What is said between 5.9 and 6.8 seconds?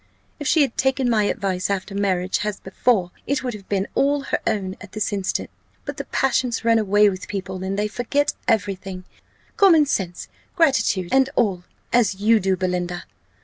the passions run